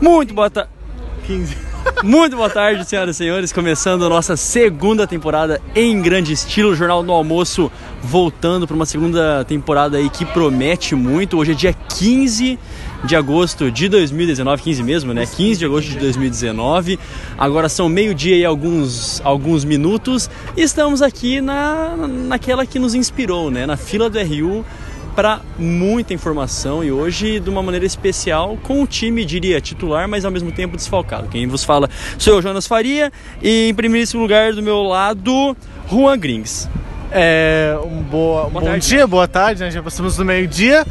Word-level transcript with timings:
Muito 0.00 0.32
boa 0.32 0.48
tarde. 0.48 0.70
15. 1.26 1.56
Muito 2.04 2.36
boa 2.36 2.48
tarde, 2.48 2.84
senhoras 2.84 3.16
e 3.16 3.18
senhores. 3.18 3.52
Começando 3.52 4.04
a 4.04 4.08
nossa 4.08 4.36
segunda 4.36 5.06
temporada 5.06 5.60
em 5.74 6.00
grande 6.00 6.32
estilo. 6.32 6.70
O 6.70 6.74
Jornal 6.74 7.02
do 7.02 7.10
Almoço 7.10 7.70
voltando 8.02 8.66
para 8.66 8.76
uma 8.76 8.86
segunda 8.86 9.44
temporada 9.44 9.96
aí 9.96 10.08
que 10.08 10.24
promete 10.24 10.94
muito. 10.94 11.36
Hoje 11.36 11.52
é 11.52 11.54
dia 11.54 11.72
15 11.72 12.58
de 13.04 13.16
agosto 13.16 13.70
de 13.70 13.88
2019, 13.88 14.62
15 14.62 14.82
mesmo, 14.82 15.12
né? 15.12 15.26
15 15.26 15.58
de 15.58 15.64
agosto 15.64 15.88
de 15.88 15.98
2019. 15.98 16.98
Agora 17.36 17.68
são 17.68 17.88
meio-dia 17.88 18.36
e 18.36 18.44
alguns, 18.44 19.20
alguns 19.24 19.64
minutos. 19.64 20.30
E 20.56 20.62
estamos 20.62 21.02
aqui 21.02 21.40
na, 21.40 21.96
naquela 22.06 22.64
que 22.64 22.78
nos 22.78 22.94
inspirou, 22.94 23.50
né? 23.50 23.66
Na 23.66 23.76
fila 23.76 24.08
do 24.08 24.18
RU 24.20 24.64
para 25.18 25.40
muita 25.58 26.14
informação 26.14 26.84
e 26.84 26.92
hoje 26.92 27.40
de 27.40 27.50
uma 27.50 27.60
maneira 27.60 27.84
especial 27.84 28.56
com 28.62 28.80
o 28.80 28.86
time, 28.86 29.24
diria, 29.24 29.60
titular, 29.60 30.06
mas 30.06 30.24
ao 30.24 30.30
mesmo 30.30 30.52
tempo 30.52 30.76
desfalcado. 30.76 31.26
Quem 31.26 31.44
vos 31.48 31.64
fala 31.64 31.90
sou 32.16 32.34
eu, 32.34 32.40
Jonas 32.40 32.68
Faria, 32.68 33.12
e 33.42 33.68
em 33.68 33.74
primeiríssimo 33.74 34.22
lugar 34.22 34.52
do 34.52 34.62
meu 34.62 34.80
lado, 34.80 35.56
Juan 35.90 36.16
Grings. 36.16 36.68
É, 37.10 37.76
um 37.84 38.00
boa, 38.00 38.42
Boa 38.42 38.60
bom 38.60 38.60
tarde. 38.60 38.86
dia, 38.86 39.08
boa 39.08 39.26
tarde, 39.26 39.60
né? 39.64 39.72
Já 39.72 39.82
passamos 39.82 40.16
do 40.16 40.24
meio-dia. 40.24 40.86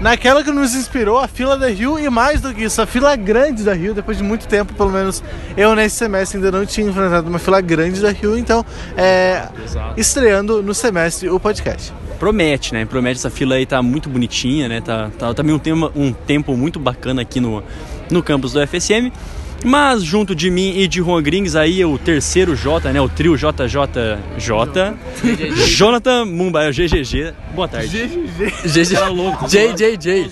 Naquela 0.00 0.42
que 0.42 0.50
nos 0.50 0.74
inspirou, 0.74 1.18
a 1.18 1.28
fila 1.28 1.58
da 1.58 1.68
Rio 1.68 1.98
e 1.98 2.08
mais 2.08 2.40
do 2.40 2.54
que 2.54 2.64
isso, 2.64 2.80
a 2.80 2.86
fila 2.86 3.14
grande 3.16 3.62
da 3.62 3.74
Rio, 3.74 3.92
depois 3.92 4.16
de 4.16 4.22
muito 4.22 4.48
tempo, 4.48 4.72
pelo 4.72 4.90
menos 4.90 5.22
eu 5.56 5.74
nesse 5.74 5.96
semestre 5.96 6.38
ainda 6.38 6.50
não 6.50 6.64
tinha 6.64 6.88
enfrentado 6.88 7.28
uma 7.28 7.38
fila 7.38 7.60
grande 7.60 8.00
da 8.00 8.10
Rio, 8.10 8.38
então 8.38 8.64
é, 8.96 9.46
estreando 9.98 10.62
no 10.62 10.74
semestre 10.74 11.28
o 11.28 11.38
podcast. 11.38 11.92
Promete, 12.18 12.72
né? 12.72 12.84
Promete 12.86 13.18
essa 13.18 13.30
fila 13.30 13.56
aí 13.56 13.66
tá 13.66 13.82
muito 13.82 14.08
bonitinha, 14.08 14.68
né? 14.68 14.80
Tá, 14.80 15.10
tá 15.18 15.34
também 15.34 15.54
um, 15.54 15.58
tema, 15.58 15.92
um 15.94 16.12
tempo 16.12 16.56
muito 16.56 16.78
bacana 16.78 17.22
aqui 17.22 17.38
no, 17.38 17.62
no 18.10 18.22
campus 18.22 18.52
do 18.52 18.66
FSM. 18.66 19.12
Mas 19.64 20.02
junto 20.02 20.34
de 20.34 20.50
mim 20.50 20.78
e 20.78 20.88
de 20.88 20.98
Juan 21.00 21.22
Grings 21.22 21.54
aí 21.54 21.84
o 21.84 21.98
terceiro 21.98 22.56
J, 22.56 22.92
né? 22.92 23.00
O 23.00 23.08
trio 23.08 23.36
JJJ. 23.36 24.94
Jonathan 25.66 26.24
Mumbai, 26.24 26.70
o 26.70 26.72
GGG. 26.72 27.32
Boa 27.54 27.68
tarde. 27.68 28.06
GG. 28.64 28.98
Louco, 29.10 29.44
tô 29.44 29.48
zoando. 29.48 29.76
JJJ. 29.76 30.30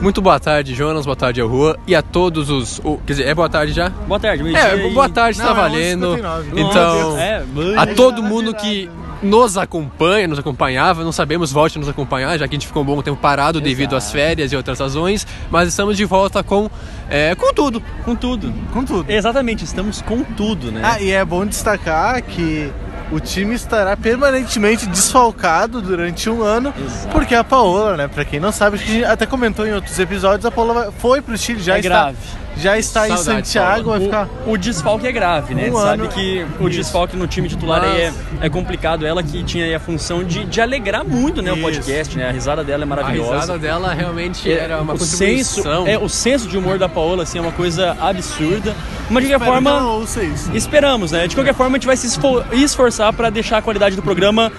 Muito 0.00 0.20
boa 0.22 0.38
tarde, 0.40 0.74
Jonas. 0.74 1.04
Boa 1.04 1.16
tarde, 1.16 1.40
Rua. 1.42 1.78
E 1.86 1.94
a 1.94 2.02
todos 2.02 2.48
os. 2.50 2.78
o- 2.84 2.98
quer 3.06 3.12
dizer, 3.14 3.26
é 3.28 3.34
boa 3.34 3.48
tarde 3.48 3.72
já? 3.72 3.88
Boa 3.90 4.18
tarde, 4.20 4.42
meio 4.42 4.56
É, 4.56 4.76
boa 4.90 5.08
tarde, 5.08 5.38
tá 5.38 5.50
é 5.50 5.54
valendo. 5.54 6.16
11h59. 6.16 6.44
Então, 6.56 7.18
É, 7.18 7.42
a 7.76 7.86
todo 7.86 8.22
mundo 8.22 8.54
que 8.54 8.88
nos 9.22 9.56
acompanha, 9.58 10.26
nos 10.26 10.38
acompanhava, 10.38 11.04
não 11.04 11.12
sabemos, 11.12 11.52
volte 11.52 11.76
a 11.76 11.80
nos 11.80 11.88
acompanhar, 11.88 12.38
já 12.38 12.48
que 12.48 12.54
a 12.54 12.58
gente 12.58 12.66
ficou 12.66 12.82
um 12.82 12.86
bom 12.86 13.02
tempo 13.02 13.18
parado 13.18 13.60
devido 13.60 13.94
às 13.94 14.10
férias 14.10 14.52
e 14.52 14.56
outras 14.56 14.78
razões, 14.80 15.26
mas 15.50 15.68
estamos 15.68 15.96
de 15.96 16.04
volta 16.04 16.42
com, 16.42 16.70
é, 17.08 17.34
com 17.34 17.52
tudo. 17.52 17.82
com 18.04 18.14
tudo. 18.16 18.52
Com 18.72 18.84
tudo. 18.84 19.10
Exatamente, 19.10 19.64
estamos 19.64 20.00
com 20.02 20.22
tudo, 20.22 20.72
né? 20.72 20.80
Ah, 20.84 21.00
e 21.00 21.10
é 21.10 21.24
bom 21.24 21.44
destacar 21.44 22.22
que 22.22 22.72
o 23.12 23.18
time 23.18 23.54
estará 23.54 23.96
permanentemente 23.96 24.86
desfalcado 24.86 25.82
durante 25.82 26.30
um 26.30 26.42
ano, 26.42 26.72
Exato. 26.78 27.08
porque 27.08 27.34
a 27.34 27.42
Paola, 27.42 27.96
né, 27.96 28.08
pra 28.08 28.24
quem 28.24 28.38
não 28.40 28.52
sabe, 28.52 28.76
acho 28.76 28.84
que 28.84 28.90
a 28.90 28.94
gente 28.94 29.04
até 29.04 29.26
comentou 29.26 29.66
em 29.66 29.72
outros 29.72 29.98
episódios, 29.98 30.46
a 30.46 30.50
Paola 30.50 30.92
foi 30.98 31.20
pro 31.20 31.36
Chile, 31.36 31.60
já 31.60 31.74
É 31.76 31.80
está, 31.80 31.88
grave. 31.88 32.16
Já 32.56 32.78
está 32.78 33.06
em 33.08 33.16
Saudades, 33.16 33.24
Santiago, 33.48 33.90
vai 33.90 34.00
ficar... 34.00 34.28
O, 34.46 34.52
o 34.52 34.58
desfalque 34.58 35.06
é 35.06 35.12
grave, 35.12 35.54
né? 35.54 35.62
Um 35.62 35.64
A 35.64 35.68
gente 35.68 35.80
sabe 35.82 36.02
ano- 36.02 36.10
que 36.12 36.46
o 36.60 36.68
Isso. 36.68 36.78
desfalque 36.78 37.16
no 37.16 37.26
time 37.26 37.48
titular 37.48 37.82
aí 37.82 38.00
é, 38.02 38.10
Mas- 38.32 38.42
é 38.42 38.48
complicado. 38.48 39.06
Ela 39.06 39.22
que 39.22 39.42
tinha 39.42 39.64
aí 39.64 39.74
a 39.74 39.80
função 39.80 40.22
de, 40.24 40.44
de 40.44 40.60
alegrar 40.60 41.04
muito 41.04 41.40
né, 41.42 41.52
o 41.52 41.56
podcast, 41.58 42.16
né? 42.18 42.28
A 42.28 42.32
risada 42.32 42.62
dela 42.62 42.82
é 42.82 42.84
A 42.84 42.86
maravilhosa. 42.86 43.34
risada 43.34 43.58
dela 43.58 43.94
realmente 43.94 44.50
era 44.50 44.80
uma 44.80 44.94
o 44.94 44.98
senso, 44.98 45.62
é, 45.86 45.96
o 45.98 46.08
senso 46.08 46.48
de 46.48 46.58
humor 46.58 46.78
da 46.78 46.88
Paola 46.88 47.22
assim, 47.22 47.38
é 47.38 47.40
uma 47.40 47.52
coisa 47.52 47.96
absurda. 48.00 48.74
Mas 49.08 49.24
de 49.24 49.30
qualquer 49.30 49.46
Espero 49.48 49.52
forma, 49.64 49.92
ouça 49.92 50.22
isso. 50.22 50.50
esperamos, 50.54 51.10
né? 51.12 51.26
De 51.26 51.34
qualquer 51.34 51.54
forma, 51.54 51.76
a 51.76 51.78
gente 51.78 51.86
vai 51.86 51.96
se 51.96 52.06
esfor- 52.06 52.44
esforçar 52.52 53.12
para 53.12 53.28
deixar 53.30 53.58
a 53.58 53.62
qualidade 53.62 53.96
do 53.96 54.02
programa 54.02 54.52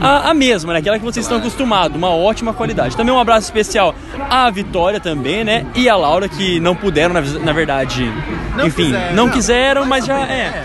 a, 0.00 0.30
a 0.30 0.34
mesma, 0.34 0.72
né? 0.72 0.78
Aquela 0.78 0.98
que 0.98 1.04
vocês 1.04 1.24
estão 1.26 1.36
acostumados, 1.38 1.96
uma 1.96 2.08
ótima 2.10 2.54
qualidade. 2.54 2.96
Também 2.96 3.12
um 3.14 3.18
abraço 3.18 3.46
especial 3.46 3.94
à 4.30 4.48
Vitória 4.50 4.98
também, 5.00 5.44
né? 5.44 5.66
E 5.74 5.88
à 5.88 5.96
Laura, 5.96 6.28
que 6.28 6.58
não 6.60 6.74
puderam, 6.74 7.12
na, 7.12 7.20
na 7.38 7.52
verdade. 7.52 8.10
Não 8.56 8.66
enfim, 8.66 8.84
quiseram. 8.86 9.14
não 9.14 9.26
Não, 9.26 9.32
quiseram, 9.32 9.86
mas 9.86 10.06
já 10.06 10.20
é. 10.26 10.64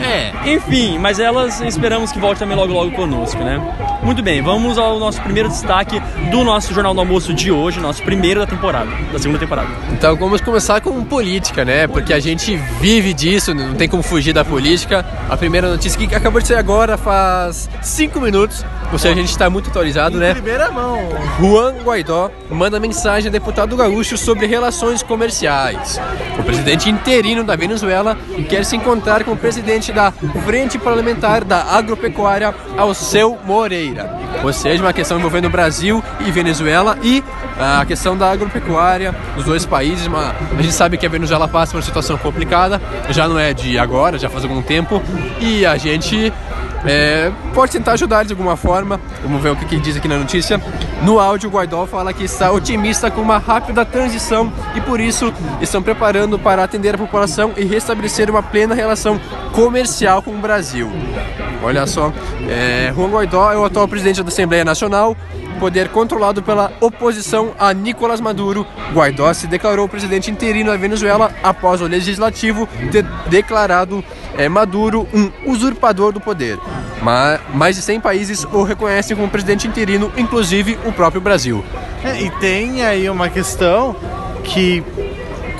É. 0.00 0.52
Enfim, 0.52 0.98
mas 0.98 1.20
elas 1.20 1.60
esperamos 1.60 2.10
que 2.12 2.18
volte 2.18 2.38
também 2.38 2.56
logo 2.56 2.72
logo 2.72 2.90
conosco, 2.92 3.42
né? 3.42 3.60
Muito 4.02 4.22
bem, 4.22 4.42
vamos 4.42 4.78
ao 4.78 4.98
nosso 4.98 5.20
primeiro 5.20 5.48
destaque 5.48 6.00
do 6.30 6.42
nosso 6.42 6.72
Jornal 6.72 6.94
do 6.94 7.00
Almoço 7.00 7.34
de 7.34 7.52
hoje, 7.52 7.80
nosso 7.80 8.02
primeiro 8.02 8.40
da 8.40 8.46
temporada, 8.46 8.90
da 9.12 9.18
segunda 9.18 9.38
temporada. 9.38 9.68
Então 9.92 10.16
vamos 10.16 10.40
começar 10.40 10.80
com 10.80 11.04
política, 11.04 11.64
né? 11.64 11.86
Porque 11.86 12.12
a 12.12 12.20
gente 12.20 12.56
vive 12.80 13.12
disso, 13.12 13.54
não 13.54 13.74
tem 13.74 13.88
como 13.88 14.02
fugir 14.02 14.32
da 14.32 14.44
política. 14.44 15.04
A 15.28 15.36
primeira 15.36 15.68
notícia 15.68 15.98
que 15.98 16.14
acabou 16.14 16.40
de 16.40 16.48
sair 16.48 16.56
agora 16.58 16.96
faz 16.96 17.68
cinco 17.82 18.20
minutos, 18.20 18.64
seja, 18.98 19.14
a 19.14 19.16
gente 19.16 19.30
está 19.30 19.48
muito 19.48 19.70
atualizado, 19.70 20.16
Em 20.16 20.20
né? 20.20 20.32
primeira 20.34 20.70
mão. 20.70 20.98
Juan 21.38 21.74
Guaidó 21.84 22.30
manda 22.50 22.80
mensagem 22.80 23.28
a 23.28 23.32
deputado 23.32 23.76
gaúcho 23.76 24.16
sobre 24.18 24.46
relações 24.46 25.02
comerciais. 25.02 26.00
O 26.38 26.42
presidente 26.42 26.90
interino 26.90 27.44
da 27.44 27.56
Venezuela 27.56 28.16
quer 28.48 28.64
se 28.64 28.76
encontrar 28.76 29.24
com 29.24 29.32
o 29.32 29.36
presidente 29.36 29.92
da 29.92 30.12
Frente 30.44 30.78
Parlamentar 30.78 31.44
da 31.44 31.62
Agropecuária, 31.62 32.54
Alceu 32.76 33.38
Moreira. 33.44 34.18
Ou 34.42 34.52
seja, 34.52 34.82
uma 34.82 34.92
questão 34.92 35.18
envolvendo 35.18 35.46
o 35.46 35.50
Brasil 35.50 36.02
e 36.20 36.30
Venezuela 36.30 36.98
e 37.02 37.22
a 37.58 37.84
questão 37.84 38.16
da 38.16 38.30
agropecuária 38.30 39.14
dos 39.36 39.44
dois 39.44 39.66
países. 39.66 40.06
Uma, 40.06 40.34
a 40.56 40.62
gente 40.62 40.72
sabe 40.72 40.96
que 40.96 41.04
a 41.04 41.08
Venezuela 41.08 41.46
passa 41.46 41.72
por 41.72 41.78
uma 41.78 41.82
situação 41.82 42.16
complicada, 42.16 42.80
já 43.10 43.28
não 43.28 43.38
é 43.38 43.52
de 43.52 43.78
agora, 43.78 44.18
já 44.18 44.30
faz 44.30 44.44
algum 44.44 44.62
tempo, 44.62 45.02
e 45.40 45.66
a 45.66 45.76
gente 45.76 46.32
é, 46.84 47.30
pode 47.54 47.72
tentar 47.72 47.92
ajudar 47.92 48.24
de 48.24 48.32
alguma 48.32 48.56
forma. 48.56 49.00
Vamos 49.22 49.42
ver 49.42 49.50
o 49.50 49.56
que, 49.56 49.64
que 49.64 49.78
diz 49.78 49.96
aqui 49.96 50.08
na 50.08 50.18
notícia. 50.18 50.60
No 51.02 51.18
áudio, 51.18 51.48
o 51.48 51.52
Guaidó 51.52 51.86
fala 51.86 52.12
que 52.12 52.24
está 52.24 52.50
otimista 52.50 53.10
com 53.10 53.20
uma 53.20 53.38
rápida 53.38 53.84
transição 53.84 54.52
e 54.74 54.80
por 54.80 55.00
isso 55.00 55.32
estão 55.60 55.82
preparando 55.82 56.38
para 56.38 56.64
atender 56.64 56.94
a 56.94 56.98
população 56.98 57.52
e 57.56 57.64
restabelecer 57.64 58.30
uma 58.30 58.42
plena 58.42 58.74
relação 58.74 59.20
comercial 59.52 60.22
com 60.22 60.32
o 60.32 60.38
Brasil. 60.38 60.90
Olha 61.62 61.86
só, 61.86 62.12
é, 62.48 62.92
Juan 62.94 63.10
Guaidó 63.10 63.52
é 63.52 63.56
o 63.56 63.64
atual 63.64 63.86
presidente 63.86 64.22
da 64.22 64.28
Assembleia 64.28 64.64
Nacional, 64.64 65.16
poder 65.60 65.90
controlado 65.90 66.42
pela 66.42 66.72
oposição 66.80 67.52
a 67.58 67.72
Nicolás 67.74 68.20
Maduro. 68.20 68.66
Guaidó 68.94 69.32
se 69.34 69.46
declarou 69.46 69.86
presidente 69.86 70.30
interino 70.30 70.70
da 70.70 70.76
Venezuela 70.76 71.30
após 71.42 71.80
o 71.82 71.86
legislativo 71.86 72.66
ter 72.90 73.04
declarado 73.28 74.02
é, 74.36 74.48
Maduro 74.48 75.06
um 75.14 75.30
usurpador 75.52 76.12
do 76.12 76.20
poder. 76.20 76.58
Ma- 77.02 77.38
mais 77.54 77.76
de 77.76 77.82
100 77.82 78.00
países 78.00 78.44
o 78.52 78.62
reconhecem 78.62 79.14
como 79.16 79.28
presidente 79.28 79.68
interino, 79.68 80.10
inclusive 80.16 80.78
o 80.86 80.92
próprio 80.92 81.20
Brasil. 81.20 81.62
É, 82.02 82.22
e 82.22 82.30
tem 82.40 82.82
aí 82.84 83.08
uma 83.10 83.28
questão 83.28 83.94
que 84.42 84.82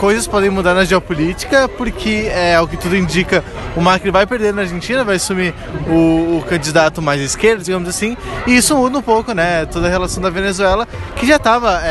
coisas 0.01 0.27
podem 0.27 0.49
mudar 0.49 0.73
na 0.73 0.83
geopolítica, 0.83 1.69
porque 1.69 2.31
é 2.33 2.59
o 2.59 2.67
que 2.67 2.79
tudo 2.79 2.97
indica, 2.97 3.45
o 3.77 3.83
Macri 3.83 4.11
vai 4.11 4.27
perder 4.27 4.55
na 4.55 4.63
Argentina, 4.63 5.05
vai 5.05 5.17
assumir 5.17 5.53
o, 5.87 6.39
o 6.39 6.45
candidato 6.49 7.03
mais 7.03 7.21
à 7.21 7.25
esquerda, 7.25 7.63
digamos 7.63 7.87
assim, 7.87 8.17
e 8.47 8.57
isso 8.57 8.75
muda 8.75 8.97
um 8.97 9.03
pouco, 9.03 9.35
né, 9.35 9.67
toda 9.67 9.89
a 9.89 9.91
relação 9.91 10.23
da 10.23 10.31
Venezuela, 10.31 10.89
que 11.17 11.27
já 11.27 11.37
estava 11.37 11.83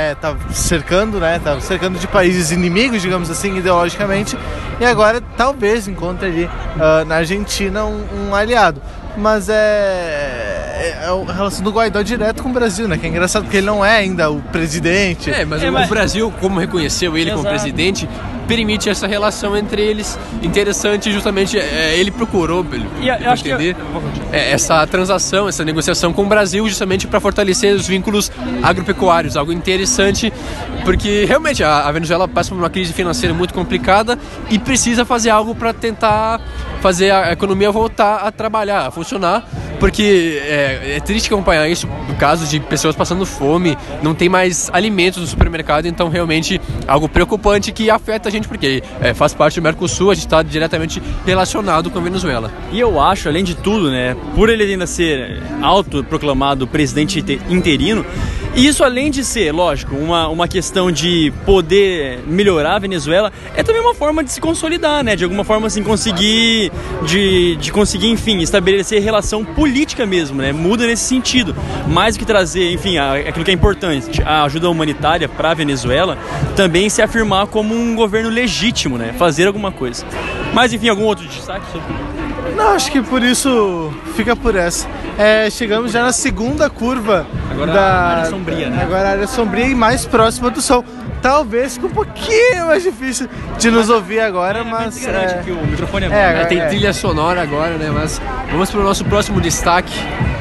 cercando, 0.52 1.20
né, 1.20 1.40
tava 1.44 1.62
cercando 1.62 2.00
de 2.00 2.08
países 2.08 2.50
inimigos, 2.50 3.00
digamos 3.00 3.30
assim, 3.30 3.56
ideologicamente, 3.56 4.36
e 4.80 4.86
agora 4.86 5.22
talvez 5.38 5.88
encontre 5.88 6.28
ali 6.28 6.50
ah, 6.80 7.06
na 7.06 7.18
Argentina 7.18 7.86
um, 7.86 8.04
um 8.28 8.34
aliado. 8.36 8.82
Mas 9.18 9.50
é, 9.50 10.39
é 10.90 11.06
a 11.30 11.34
relação 11.34 11.64
do 11.64 11.72
Guaidó 11.72 12.02
direto 12.02 12.44
com 12.44 12.50
o 12.50 12.54
Brasil, 12.54 12.88
né? 12.88 12.98
Que 12.98 13.06
é 13.06 13.10
engraçado 13.10 13.44
porque 13.44 13.58
ele 13.58 13.66
não 13.68 13.84
é 13.84 13.98
ainda 13.98 14.30
o 14.30 14.42
presidente. 14.42 15.30
É, 15.32 15.46
mas 15.46 15.64
É, 15.64 15.70
o 15.70 15.74
mas- 15.74 15.90
Brasil, 15.90 16.34
como 16.40 16.60
reconheceu 16.60 17.18
ele 17.18 17.32
como 17.32 17.44
Exato. 17.44 17.56
presidente, 17.56 18.10
permite 18.48 18.90
essa 18.90 19.06
relação 19.06 19.56
entre 19.56 19.82
eles 19.82 20.18
interessante. 20.42 21.12
Justamente, 21.12 21.58
é, 21.58 21.96
ele 21.98 22.10
procurou, 22.12 22.66
E 23.00 23.08
eu 23.08 23.16
que- 23.36 23.50
entender, 23.50 23.76
continuar. 23.76 24.34
é, 24.34 24.52
essa 24.52 24.86
transação, 24.88 25.48
essa 25.48 25.64
negociação 25.64 26.12
com 26.12 26.24
o 26.24 26.28
Brasil, 26.28 26.68
justamente 26.68 27.08
para 27.08 27.20
fortalecer 27.20 27.76
os 27.76 27.88
vínculos 27.88 28.32
agropecuários, 28.64 29.38
algo 29.38 29.52
interessante, 29.54 30.34
porque 30.84 31.26
realmente 31.26 31.64
a, 31.64 31.88
a 31.88 31.92
Venezuela 31.92 32.28
passa 32.28 32.50
por 32.50 32.58
uma 32.58 32.70
crise 32.70 32.92
financeira 32.94 33.34
muito 33.36 33.54
complicada 33.54 34.18
e 34.50 34.58
precisa 34.58 35.06
fazer 35.06 35.30
algo 35.30 35.54
para 35.54 35.74
tentar 35.74 36.42
fazer 36.82 37.12
a 37.12 37.32
economia 37.32 37.72
voltar 37.72 38.18
a 38.26 38.32
trabalhar, 38.32 38.88
a 38.88 38.92
funcionar, 38.92 39.46
porque 39.80 40.42
é, 40.44 40.96
é 40.98 41.00
triste 41.00 41.32
acompanhar 41.34 41.68
isso, 41.70 41.88
no 42.08 42.16
caso 42.16 42.46
de 42.46 42.60
pessoas 42.60 42.96
passando 42.96 43.26
fome, 43.26 43.78
não 44.04 44.14
tem 44.14 44.28
mais 44.30 44.70
alimentos 44.74 45.20
no 45.20 45.28
supermercado, 45.28 45.86
então 45.88 46.10
realmente 46.10 46.60
algo 46.88 47.08
preocupante 47.08 47.72
que 47.72 47.90
afeta 47.90 48.30
a 48.30 48.32
gente, 48.32 48.48
porque 48.48 48.84
é, 49.02 49.14
faz 49.14 49.34
parte 49.34 49.60
do 49.60 49.64
Mercosul, 49.64 50.12
a 50.12 50.14
gente 50.14 50.26
está 50.26 50.44
diretamente 50.44 51.02
relacionado 51.26 51.90
com 51.90 52.00
a 52.00 52.02
Venezuela. 52.02 52.52
E 52.72 52.80
eu 52.80 53.00
acho, 53.00 53.30
além 53.30 53.44
de 53.44 53.56
tudo, 53.56 53.90
né, 53.90 54.16
por 54.36 54.50
ele 54.50 54.64
ainda 54.64 54.86
ser 54.86 55.42
autoproclamado 55.62 56.68
presidente 56.68 57.20
inte- 57.20 57.40
interino, 57.50 58.06
E 58.56 58.66
isso, 58.66 58.84
além 58.84 59.12
de 59.12 59.24
ser, 59.24 59.52
lógico, 59.52 59.96
uma, 59.96 60.28
uma 60.28 60.48
questão 60.48 60.92
de 60.92 61.32
poder 61.46 62.20
melhorar 62.26 62.76
a 62.76 62.80
Venezuela, 62.80 63.32
é 63.56 63.64
também 63.64 63.82
uma 63.82 63.94
forma 63.94 64.24
de 64.24 64.32
se 64.32 64.42
consolidar, 64.42 65.04
né? 65.04 65.16
De 65.16 65.24
alguma 65.24 65.44
forma, 65.44 65.68
assim, 65.68 65.84
conseguir, 65.84 66.72
de, 67.06 67.56
de 67.58 67.72
conseguir, 67.72 68.10
enfim, 68.10 68.40
estabelecer 68.40 69.02
relação 69.02 69.46
política 69.46 70.06
mesmo, 70.06 70.42
né? 70.42 70.52
Muda 70.52 70.88
nesse 70.88 71.04
sentido. 71.04 71.56
Mais 71.88 72.16
do 72.16 72.20
que 72.20 72.26
trazer, 72.26 72.72
enfim, 72.72 72.98
a, 72.98 73.14
aquilo 73.14 73.46
que 73.46 73.52
é 73.52 73.54
importante, 73.54 74.22
a 74.24 74.44
ajuda 74.44 74.70
humanitária 74.70 75.30
para 75.30 75.52
a 75.52 75.54
Venezuela, 75.54 76.18
também 76.56 76.90
se 76.90 77.02
afirmar 77.02 77.48
como 77.48 77.76
um 77.76 77.96
governo 77.96 78.30
legítimo, 78.30 78.98
né? 78.98 79.14
Fazer 79.18 79.48
alguma 79.48 79.72
coisa. 79.72 80.06
Mas, 80.54 80.74
enfim, 80.74 80.90
algum 80.90 81.06
outro 81.06 81.26
destaque 81.28 81.72
sobre... 81.72 82.19
Não, 82.56 82.74
acho 82.74 82.92
que 82.92 83.02
por 83.02 83.24
isso 83.24 83.94
fica 84.16 84.36
por 84.36 84.56
essa. 84.56 84.88
É, 85.18 85.50
chegamos 85.50 85.92
já 85.92 86.02
na 86.02 86.12
segunda 86.12 86.70
curva 86.70 87.26
Agora 87.52 87.74
da 87.74 87.82
a 87.82 88.08
área 88.10 88.26
sombria, 88.26 88.70
né? 88.70 88.84
Agora 88.84 89.08
a 89.08 89.12
área 89.12 89.28
sombria 89.28 89.66
e 89.66 89.76
mais 89.76 90.06
próxima 90.06 90.50
do 90.50 90.62
sol. 90.62 90.84
Talvez 91.22 91.74
fique 91.74 91.86
um 91.86 91.90
pouquinho 91.90 92.68
mais 92.68 92.84
difícil 92.84 93.28
de 93.58 93.70
nos 93.70 93.90
ouvir 93.90 94.22
agora, 94.22 94.64
mas. 94.64 94.96
Mas 94.96 95.06
garante 95.06 95.34
é, 95.34 95.44
que 95.44 95.52
o 95.52 95.66
microfone 95.66 96.06
é 96.06 96.10
bom. 96.10 96.16
É, 96.16 96.34
né? 96.34 96.42
É, 96.42 96.46
tem 96.46 96.60
é. 96.60 96.68
trilha 96.68 96.94
sonora 96.94 97.42
agora, 97.42 97.78
né? 97.78 97.92
Mas 97.94 98.22
vamos 98.50 98.72
para 98.72 98.80
o 98.80 98.84
nosso 98.84 99.04
próximo 99.06 99.42
destaque. 99.42 99.94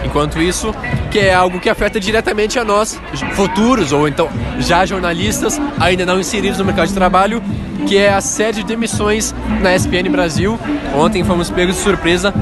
Enquanto 0.04 0.40
isso, 0.40 0.72
que 1.11 1.19
é 1.19 1.34
algo 1.34 1.58
que 1.58 1.69
afeta 1.69 1.99
diretamente 1.99 2.58
a 2.58 2.64
nós, 2.64 3.00
futuros 3.34 3.93
ou 3.93 4.06
então 4.06 4.28
já 4.58 4.87
jornalistas, 4.87 5.61
ainda 5.78 6.06
não 6.06 6.20
inseridos 6.20 6.58
no 6.58 6.64
mercado 6.64 6.88
de 6.88 6.94
trabalho, 6.94 7.43
que 7.88 7.96
é 7.96 8.12
a 8.12 8.20
série 8.20 8.58
de 8.58 8.64
demissões 8.64 9.35
na 9.62 9.75
SPN 9.75 10.11
Brasil. 10.11 10.58
Ontem 10.94 11.25
fomos 11.25 11.49
pegos 11.49 11.75
de 11.75 11.81
surpresa 11.81 12.35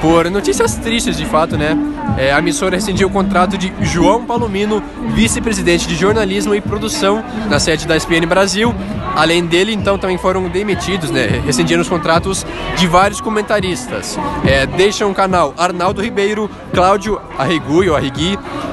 por 0.00 0.30
notícias 0.30 0.76
tristes, 0.76 1.16
de 1.16 1.26
fato, 1.26 1.58
né? 1.58 1.76
É, 2.16 2.32
a 2.32 2.38
emissora 2.38 2.76
rescindiu 2.76 3.08
o 3.08 3.10
contrato 3.10 3.58
de 3.58 3.72
João 3.80 4.24
Palomino, 4.24 4.80
vice-presidente 5.08 5.88
de 5.88 5.96
jornalismo 5.96 6.54
e 6.54 6.60
produção 6.60 7.24
na 7.50 7.58
sede 7.58 7.86
da 7.86 7.96
SPN 7.96 8.26
Brasil. 8.26 8.72
Além 9.16 9.44
dele, 9.44 9.72
então, 9.72 9.98
também 9.98 10.16
foram 10.16 10.48
demitidos, 10.48 11.10
né? 11.10 11.42
Rescindiram 11.44 11.82
os 11.82 11.88
contratos 11.88 12.46
de 12.76 12.86
vários 12.86 13.20
comentaristas. 13.20 14.16
É, 14.46 14.66
deixam 14.66 15.10
o 15.10 15.14
canal 15.14 15.52
Arnaldo 15.58 16.00
Ribeiro, 16.00 16.48
Cláudio 16.72 17.20
Arregui, 17.38 17.88
ou 17.88 17.96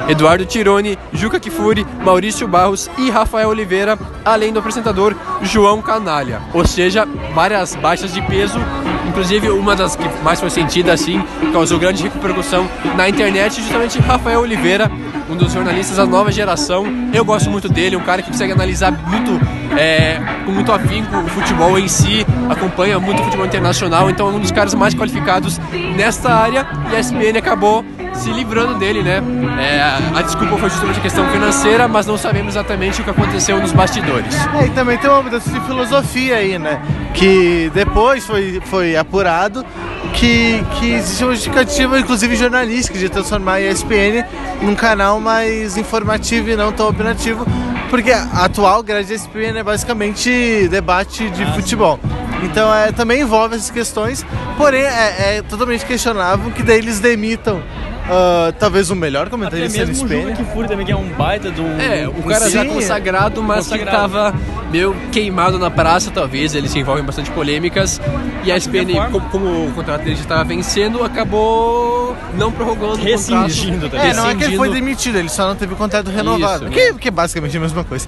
Eduardo 0.08 0.46
Tironi, 0.46 0.98
Juca 1.14 1.40
Kifuri, 1.40 1.86
Maurício 2.04 2.48
Barros 2.48 2.90
e 2.98 3.10
Rafael 3.10 3.50
Oliveira, 3.50 3.98
além 4.26 4.52
do 4.52 4.60
apresentador 4.60 5.16
João 5.42 5.82
Canalha. 5.82 6.42
Ou 6.54 6.66
seja, 6.66 7.08
várias 7.34 7.76
baixas 7.76 8.14
de 8.14 8.22
peso, 8.24 8.60
inclusive 9.08 9.50
uma 9.50 9.76
das 9.76 9.96
que 9.96 10.04
mais 10.24 10.40
foi 10.40 10.50
sentida 10.50 10.94
assim, 10.94 11.24
causou 11.54 11.78
grande 11.78 12.04
repercussão 12.04 12.68
na 12.96 13.08
internet, 13.08 13.62
justamente 13.62 14.00
Rafael 14.00 14.42
Oliveira, 14.42 14.90
um 15.30 15.36
dos 15.36 15.54
jornalistas 15.54 15.98
da 15.98 16.06
nova 16.06 16.32
geração. 16.32 16.86
Eu 17.14 17.24
gosto 17.24 17.50
muito 17.50 17.70
dele, 17.70 17.96
um 17.96 18.02
cara 18.02 18.22
que 18.22 18.32
consegue 18.32 18.52
analisar 18.52 18.92
muito, 18.92 19.32
é, 19.78 20.20
com 20.46 20.52
muito 20.52 20.72
afinco 20.72 21.16
o 21.18 21.28
futebol 21.28 21.78
em 21.78 21.88
si, 21.88 22.26
acompanha 22.50 23.00
muito 23.00 23.22
o 23.22 23.26
futebol 23.26 23.46
internacional, 23.46 24.10
então 24.10 24.28
é 24.28 24.32
um 24.32 24.40
dos 24.40 24.52
caras 24.52 24.74
mais 24.74 24.94
qualificados 24.94 25.60
nesta 25.96 26.34
área 26.34 26.68
e 26.92 26.96
a 26.96 27.00
SPN 27.00 27.38
acabou 27.38 27.86
se 28.20 28.32
livrando 28.32 28.76
dele, 28.76 29.02
né? 29.02 29.24
É, 29.60 29.82
a 30.18 30.22
desculpa 30.22 30.58
foi 30.58 30.70
justamente 30.70 31.00
a 31.00 31.02
questão 31.02 31.28
financeira, 31.32 31.88
mas 31.88 32.06
não 32.06 32.18
sabemos 32.18 32.54
exatamente 32.56 33.02
o 33.02 33.04
que 33.04 33.10
aconteceu 33.10 33.60
nos 33.60 33.72
bastidores. 33.72 34.36
É, 34.60 34.66
e 34.66 34.70
também 34.72 34.98
tem 34.98 35.10
uma 35.10 35.22
mudança 35.22 35.50
de 35.50 35.60
filosofia 35.62 36.36
aí, 36.36 36.60
né? 36.60 36.82
Que 37.14 37.72
depois 37.74 38.26
foi, 38.26 38.62
foi 38.66 38.98
apurado 38.98 39.66
que, 40.14 40.64
que 40.78 40.92
existe 40.92 41.24
uma 41.24 41.34
justificativa, 41.34 42.00
inclusive 42.00 42.36
jornalística, 42.36 42.98
de 42.98 43.08
transformar 43.08 43.54
a 43.54 43.62
ESPN 43.62 44.26
num 44.62 44.76
canal 44.76 45.20
mais 45.20 45.78
informativo 45.78 46.50
e 46.50 46.56
não 46.56 46.74
tão 46.74 46.90
opinativo, 46.90 47.46
porque 47.90 48.12
a 48.12 48.44
atual 48.44 48.84
grade 48.84 49.08
da 49.08 49.16
ESPN 49.16 49.60
é 49.60 49.64
basicamente 49.64 50.68
debate 50.68 51.30
de 51.30 51.46
futebol. 51.54 52.00
Então 52.44 52.74
é, 52.74 52.92
também 52.92 53.22
envolve 53.22 53.56
essas 53.56 53.70
questões, 53.70 54.26
porém 54.58 54.82
é, 54.82 55.38
é 55.38 55.42
totalmente 55.42 55.86
questionável 55.86 56.52
que 56.52 56.64
daí 56.64 56.78
eles 56.78 57.00
demitam 57.00 57.62
ah, 58.10 58.54
talvez 58.58 58.90
o 58.90 58.96
melhor 58.96 59.24
Até 59.24 59.32
comentarista 59.32 59.80
da 59.80 59.86
mesmo 59.86 60.06
o 60.06 60.08
Juca. 60.10 60.32
Kifuri 60.34 60.68
também, 60.68 60.86
que 60.86 60.92
é 60.92 60.96
um 60.96 61.10
baita 61.10 61.52
de 61.52 61.62
um... 61.62 61.80
É, 61.80 62.08
o 62.08 62.24
cara 62.24 62.50
já 62.50 62.64
Sim, 62.64 62.70
consagrado, 62.70 63.44
mas 63.44 63.68
que 63.68 63.72
consagrado. 63.78 63.98
tava 63.98 64.36
meio 64.72 64.96
queimado 65.12 65.60
na 65.60 65.70
praça, 65.70 66.10
talvez. 66.12 66.56
Ele 66.56 66.68
se 66.68 66.80
envolve 66.80 67.02
em 67.02 67.06
bastante 67.06 67.30
polêmicas. 67.32 68.02
E 68.44 68.52
a 68.52 68.58
SPN, 68.58 68.94
como, 69.12 69.30
como 69.30 69.68
o 69.68 69.72
contrato 69.74 70.04
dele 70.04 70.16
já 70.16 70.22
estava 70.22 70.44
vencendo, 70.44 71.04
acabou 71.04 72.16
não 72.36 72.52
prorrogando 72.52 72.94
o 72.94 72.96
Rescindindo 72.96 73.82
contrato. 73.82 73.92
também. 73.92 74.10
É, 74.10 74.14
não 74.14 74.30
é 74.30 74.36
que 74.36 74.44
ele 74.44 74.56
foi 74.58 74.68
rescindindo. 74.68 74.74
demitido, 74.74 75.18
ele 75.18 75.30
só 75.30 75.48
não 75.48 75.56
teve 75.56 75.74
o 75.74 75.78
contrato 75.78 76.10
renovado. 76.10 76.66
Isso, 76.66 76.74
que, 76.74 76.94
que 76.94 77.08
é 77.10 77.12
basicamente 77.12 77.58
a 77.58 77.60
mesma 77.60 77.84
coisa. 77.84 78.08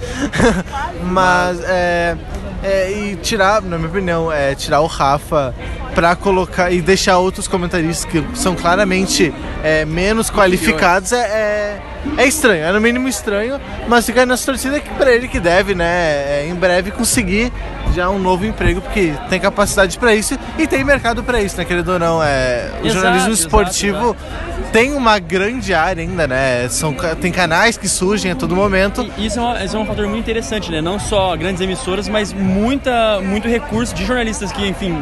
Mas 1.04 1.60
é, 1.64 2.16
é, 2.64 2.92
E 2.92 3.16
tirar, 3.18 3.62
na 3.62 3.78
minha 3.78 3.90
opinião, 3.90 4.32
é 4.32 4.56
tirar 4.56 4.82
o 4.82 4.88
Rafa 4.88 5.54
pra 5.96 6.16
colocar 6.16 6.72
e 6.72 6.82
deixar 6.82 7.18
outros 7.18 7.48
comentaristas 7.48 8.06
que 8.06 8.24
são 8.38 8.56
claramente 8.56 9.34
é, 9.64 9.84
menos 9.86 10.30
qualificados 10.30 11.12
é, 11.12 11.82
é, 12.18 12.24
é 12.24 12.28
estranho, 12.28 12.64
é 12.66 12.72
no 12.72 12.82
mínimo 12.82 13.08
estranho, 13.08 13.60
mas 13.88 14.06
fica 14.06 14.26
nessa 14.26 14.46
torcida 14.46 14.80
que 14.80 14.90
pra 14.96 15.12
ele 15.12 15.28
que 15.28 15.40
deve, 15.40 15.76
né, 15.76 15.86
é, 15.86 16.48
em 16.50 16.56
breve 16.56 16.92
conseguir 16.92 17.52
já 17.94 18.10
um 18.10 18.18
novo 18.20 18.46
emprego, 18.46 18.80
porque 18.82 19.14
tem 19.30 19.40
capacidade 19.40 19.98
pra 20.00 20.16
isso 20.16 20.38
e 20.58 20.66
tem 20.66 20.84
mercado 20.84 21.24
pra 21.24 21.42
isso, 21.42 21.58
né, 21.58 21.66
querido 21.66 21.94
ou 21.94 22.00
não, 22.00 22.24
é, 22.24 22.70
o 22.82 22.86
Exato, 22.86 22.90
jornalismo 22.94 23.30
exato, 23.32 23.42
esportivo 23.48 24.16
tem 24.72 24.94
uma 24.94 25.20
grande 25.20 25.74
área 25.74 26.02
ainda, 26.02 26.26
né? 26.26 26.70
São, 26.70 26.96
tem 27.20 27.30
canais 27.30 27.76
que 27.78 27.90
surgem 27.90 28.32
a 28.32 28.36
todo 28.36 28.56
momento. 28.56 29.06
E 29.18 29.26
Isso 29.26 29.38
é, 29.38 29.42
uma- 29.42 29.64
isso 29.66 29.76
é 29.76 29.80
um 29.80 29.86
fator 29.86 30.08
muito 30.08 30.20
interessante, 30.22 30.72
né? 30.72 30.80
Não 30.80 30.98
só 30.98 31.36
grandes 31.36 31.62
emissoras, 31.62 32.08
mas 32.08 32.32
muita, 32.32 33.20
muito 33.20 33.50
recurso 33.50 33.94
de 33.94 34.06
jornalistas 34.06 34.50
que, 34.54 34.66
enfim, 34.66 34.96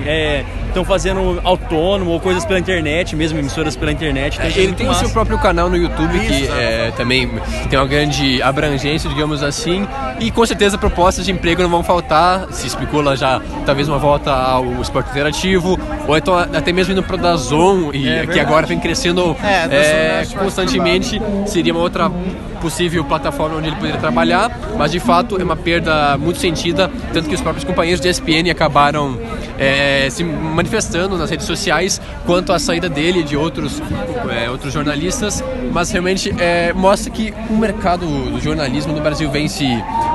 estão 0.68 0.84
fazendo 0.84 1.40
autônomo 1.44 2.10
ou 2.10 2.19
coisas 2.19 2.44
pela 2.45 2.57
internet, 2.60 3.16
mesmo 3.16 3.38
emissoras 3.38 3.75
pela 3.75 3.92
internet. 3.92 4.38
Então, 4.38 4.50
isso 4.50 4.57
é 4.60 4.62
Ele 4.63 4.74
tem 4.74 4.90
o 4.90 4.94
seu 4.95 5.10
próprio 5.12 5.38
canal 5.38 5.69
no 5.69 5.78
YouTube, 5.78 6.19
que 6.19 6.34
Isso. 6.34 6.52
Também 6.91 7.30
tem 7.69 7.77
uma 7.80 7.88
grande 7.88 8.41
abrangência, 8.41 9.09
digamos 9.09 9.44
assim. 9.44 9.88
E 10.19 10.31
com 10.31 10.45
certeza 10.45 10.77
propostas 10.77 11.25
de 11.25 11.31
emprego 11.31 11.62
não 11.62 11.69
vão 11.69 11.83
faltar. 11.83 12.47
Se 12.51 12.68
especula 12.68 13.15
já 13.15 13.41
talvez 13.65 13.88
uma 13.88 13.97
volta 13.97 14.31
ao 14.31 14.81
esporte 14.81 15.09
interativo, 15.12 15.80
ou 16.07 16.18
então 16.18 16.38
até 16.38 16.71
mesmo 16.71 16.94
indo 16.94 17.03
pro 17.03 17.18
Dazon, 17.18 17.91
e, 17.94 18.07
É 18.07 18.25
que 18.27 18.39
agora 18.39 18.65
vem 18.65 18.80
crescendo 18.80 19.36
É, 19.44 19.68
é, 19.71 20.13
mais 20.15 20.33
constantemente. 20.33 21.21
Seria 21.45 21.74
uma 21.74 21.81
outra 21.81 22.12
possível 22.59 23.03
plataforma 23.03 23.57
onde 23.57 23.67
ele 23.67 23.75
poderia 23.75 24.00
trabalhar, 24.00 24.51
mas 24.77 24.91
de 24.91 25.00
fato 25.00 25.39
é 25.39 25.44
uma 25.44 25.56
perda 25.56 26.17
muito 26.17 26.39
sentida, 26.39 26.89
tanto 27.13 27.27
que 27.27 27.35
os 27.35 27.41
próprios 27.41 27.63
companheiros 27.63 28.01
de 28.01 28.09
ESPN 28.09 28.50
acabaram 28.51 29.17
é, 29.57 30.07
se 30.09 30.23
manifestando 30.23 31.18
nas 31.18 31.30
redes 31.30 31.45
sociais 31.45 32.01
quanto 32.25 32.54
à 32.54 32.59
saída 32.59 32.89
dele 32.89 33.19
e 33.19 33.23
de 33.23 33.35
outros, 33.35 33.81
é, 34.30 34.49
outros 34.49 34.73
jornalistas, 34.73 35.44
mas 35.71 35.92
realmente 35.92 36.33
é, 36.39 36.71
mostra 36.73 37.11
que 37.11 37.33
o 37.49 37.57
mercado 37.57 38.06
do 38.06 38.39
jornalismo 38.39 38.94
no 38.94 39.01
Brasil 39.01 39.30
vem 39.30 39.47
se 39.47 39.68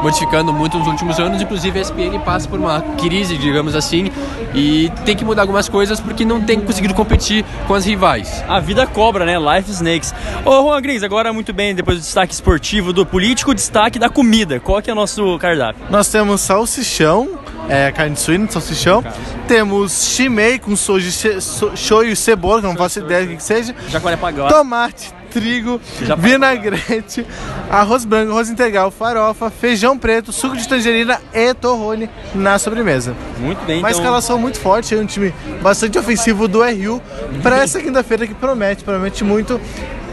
modificando 0.02 0.52
muito 0.52 0.78
nos 0.78 0.86
últimos 0.86 1.18
anos, 1.18 1.40
inclusive 1.40 1.78
a 1.78 1.82
ESPN 1.82 2.18
passa 2.24 2.48
por 2.48 2.58
uma 2.58 2.80
crise, 2.98 3.36
digamos 3.36 3.74
assim, 3.74 4.10
e 4.54 4.90
tem 5.04 5.16
que 5.16 5.24
mudar 5.24 5.42
algumas 5.42 5.68
coisas 5.68 6.00
porque 6.00 6.24
não 6.24 6.40
tem 6.40 6.60
conseguido 6.60 6.94
competir 6.94 7.44
com 7.66 7.74
as 7.74 7.84
rivais. 7.84 8.42
A 8.48 8.60
vida 8.60 8.86
cobra, 8.86 9.24
né? 9.24 9.36
Life 9.38 9.70
Snakes. 9.70 10.14
Ô, 10.44 10.62
Juan 10.62 10.80
Gris, 10.80 11.02
agora 11.02 11.32
muito 11.32 11.52
bem, 11.52 11.74
depois 11.74 11.98
do 11.98 12.00
destaque 12.00 12.33
esportivo 12.34 12.92
do 12.92 13.06
político, 13.06 13.54
destaque 13.54 13.98
da 13.98 14.08
comida. 14.08 14.60
Qual 14.60 14.82
que 14.82 14.90
é 14.90 14.92
o 14.92 14.96
nosso 14.96 15.38
cardápio? 15.38 15.86
Nós 15.90 16.08
temos 16.08 16.40
salsichão, 16.40 17.38
é, 17.68 17.90
carne 17.92 18.16
suína, 18.16 18.50
salsichão. 18.50 19.04
Temos 19.46 20.04
chimei 20.04 20.58
com 20.58 20.76
soja, 20.76 21.40
so, 21.40 21.76
shoyu 21.76 22.12
e 22.12 22.16
cebola, 22.16 22.60
que 22.60 22.66
eu 22.66 22.70
não 22.70 22.76
faço 22.76 22.98
ideia 23.00 23.26
do 23.26 23.36
que 23.36 23.42
seja. 23.42 23.74
Jacarepaguá. 23.88 24.48
Tomate, 24.48 25.12
trigo, 25.30 25.80
vinagrete, 26.18 27.26
arroz 27.70 28.04
branco, 28.04 28.32
arroz 28.32 28.50
integral, 28.50 28.90
farofa, 28.90 29.50
feijão 29.50 29.98
preto, 29.98 30.32
suco 30.32 30.56
de 30.56 30.68
tangerina 30.68 31.20
e 31.32 31.52
torrone 31.54 32.08
na 32.34 32.58
sobremesa. 32.58 33.14
Muito 33.38 33.64
bem, 33.64 33.78
Uma 33.78 33.90
então... 33.90 34.00
escalação 34.00 34.38
muito 34.38 34.58
forte, 34.58 34.94
é 34.94 34.98
um 34.98 35.06
time 35.06 35.34
bastante 35.62 35.98
ofensivo 35.98 36.46
do 36.46 36.62
RU 36.62 37.00
para 37.42 37.58
essa 37.62 37.80
quinta-feira 37.80 38.26
que 38.26 38.34
promete, 38.34 38.84
promete 38.84 39.24
muito. 39.24 39.60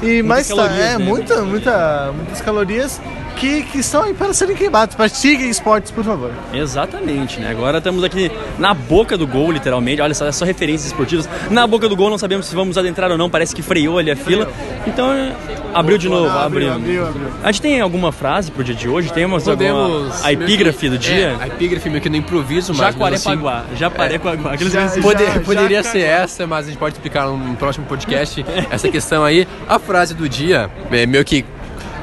E 0.01 0.23
mais 0.23 0.47
tá, 0.47 0.65
é 0.65 0.97
né? 0.97 0.97
muita, 0.97 1.43
muita, 1.43 2.11
muitas 2.11 2.41
calorias 2.41 2.99
que, 3.35 3.63
que 3.63 3.79
estão 3.79 4.03
aí 4.03 4.13
para 4.13 4.33
serem 4.33 4.55
queimadas. 4.55 4.95
Pratiquem 4.95 5.49
esportes, 5.49 5.91
por 5.91 6.03
favor. 6.03 6.31
Exatamente, 6.53 7.39
né? 7.39 7.49
Agora 7.49 7.79
estamos 7.79 8.03
aqui 8.03 8.31
na 8.59 8.73
boca 8.73 9.17
do 9.17 9.25
gol, 9.27 9.51
literalmente. 9.51 10.01
Olha 10.01 10.13
só, 10.13 10.25
é 10.27 10.31
só 10.31 10.45
referências 10.45 10.87
esportivas. 10.87 11.27
Na 11.49 11.65
boca 11.65 11.89
do 11.89 11.95
gol, 11.95 12.09
não 12.09 12.17
sabemos 12.17 12.45
se 12.45 12.55
vamos 12.55 12.77
adentrar 12.77 13.11
ou 13.11 13.17
não. 13.17 13.29
Parece 13.29 13.55
que 13.55 13.61
freou 13.61 13.97
ali 13.97 14.11
a 14.11 14.15
fila. 14.15 14.47
Então, 14.85 15.11
é, 15.11 15.33
abriu 15.73 15.97
de 15.97 16.07
novo, 16.09 16.29
abriu. 16.29 16.71
abriu, 16.73 17.07
abriu. 17.07 17.27
A 17.43 17.51
gente 17.51 17.61
tem 17.61 17.79
alguma 17.81 18.11
frase 18.11 18.51
pro 18.51 18.63
dia 18.63 18.75
de 18.75 18.87
hoje? 18.87 19.11
Temos 19.11 19.47
alguma... 19.47 19.71
Podemos. 19.89 20.25
a 20.25 20.31
epígrafe 20.33 20.89
do 20.89 20.97
dia? 20.97 21.37
É, 21.39 21.43
a 21.43 21.47
epígrafe 21.47 21.89
meio 21.89 22.01
que 22.01 22.09
no 22.09 22.15
improviso, 22.15 22.73
mas. 22.73 22.95
mesmo 22.95 23.05
assim, 23.05 23.23
Jacarepaguá. 23.29 23.65
Jacarepaguá. 23.75 24.53
Aqueles 24.53 24.73
Já- 24.73 24.81
mesmos- 24.81 25.01
Pode- 25.05 25.25
Já- 25.25 25.39
poderia 25.41 25.83
já 25.83 25.89
ser 25.91 26.01
essa, 26.01 26.45
mas 26.47 26.65
a 26.65 26.69
gente 26.69 26.79
pode 26.79 26.95
explicar 26.95 27.27
num 27.27 27.55
próximo 27.55 27.85
podcast 27.85 28.45
essa 28.69 28.89
questão 28.89 29.23
aí. 29.23 29.47
A 29.67 29.79
frase 29.79 30.13
do 30.13 30.27
dia, 30.27 30.69
é, 30.91 31.05
meio 31.05 31.23
que 31.25 31.45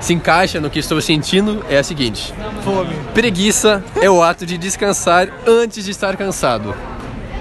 se 0.01 0.13
encaixa 0.13 0.61
no 0.61 0.71
que 0.71 0.79
estou 0.79 1.01
sentindo 1.01 1.65
é 1.69 1.79
a 1.79 1.83
seguinte: 1.83 2.33
Fome. 2.65 2.95
preguiça 3.15 3.83
é 4.01 4.09
o 4.09 4.23
ato 4.23 4.47
de 4.47 4.57
descansar 4.57 5.29
antes 5.47 5.85
de 5.85 5.91
estar 5.91 6.17
cansado. 6.17 6.75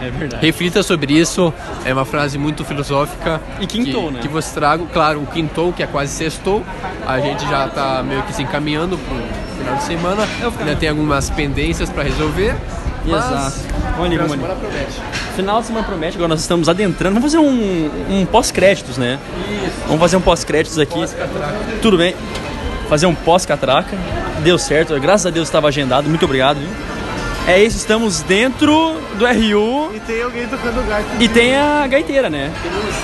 É 0.02 0.12
verdade. 0.12 0.46
Reflita 0.46 0.84
sobre 0.84 1.14
isso, 1.14 1.52
é 1.84 1.92
uma 1.92 2.06
frase 2.06 2.38
muito 2.38 2.64
filosófica. 2.64 3.42
E 3.60 3.66
quintou, 3.66 4.08
que, 4.08 4.14
né? 4.14 4.20
Que 4.22 4.28
você 4.28 4.54
trago, 4.54 4.88
claro, 4.94 5.22
o 5.22 5.26
quintou, 5.26 5.74
que 5.74 5.82
é 5.82 5.88
quase 5.88 6.12
sextou. 6.12 6.64
A 7.06 7.20
gente 7.20 7.48
já 7.50 7.68
tá 7.68 8.04
meio 8.04 8.22
que 8.24 8.34
se 8.34 8.44
encaminhando 8.44 8.98
pro 8.98 9.16
final 9.58 9.76
de 9.76 9.84
semana. 9.84 10.28
Ainda 10.60 10.76
tem 10.76 10.90
algumas 10.90 11.30
pendências 11.30 11.90
para 11.90 12.04
resolver. 12.04 12.56
Mas 13.06 13.26
Exato. 13.26 13.78
Olha, 14.00 14.12
final 14.12 14.28
de 14.28 14.32
semana 14.32 14.56
promete. 14.56 15.02
Final 15.36 15.62
de 15.62 15.68
semana 15.68 15.86
promete, 15.86 16.18
agora 16.18 16.30
nós 16.30 16.42
estamos 16.42 16.70
adentrando. 16.70 17.16
Vamos 17.16 17.32
fazer 17.32 17.44
um, 17.44 17.90
um 18.10 18.26
pós-créditos, 18.26 18.98
né? 18.98 19.18
Vamos 19.86 20.00
fazer 20.00 20.18
um 20.18 20.22
pós-créditos 20.22 20.78
aqui. 20.78 21.00
Tudo 21.82 21.98
bem. 21.98 22.14
Fazer 22.90 23.06
um 23.06 23.16
pós-catraca. 23.16 23.98
Deu 24.44 24.58
certo, 24.58 24.98
graças 25.00 25.26
a 25.26 25.30
Deus 25.30 25.48
estava 25.48 25.68
agendado. 25.68 26.08
Muito 26.10 26.24
obrigado. 26.26 26.58
Viu? 26.60 26.70
É 27.48 27.64
isso, 27.64 27.78
estamos 27.78 28.22
dentro 28.24 29.00
do 29.16 29.26
RU 29.26 29.96
E 29.96 30.00
tem 30.02 30.22
alguém 30.22 30.46
tocando 30.48 30.86
gato. 30.86 31.06
e 31.18 31.30
tem 31.30 31.56
a 31.56 31.88
gaiteira, 31.88 32.30
né? 32.30 32.52